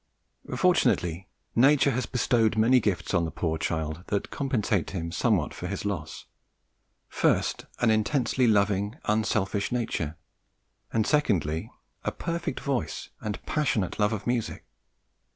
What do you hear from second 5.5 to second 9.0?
for his loss first, an intensely loving,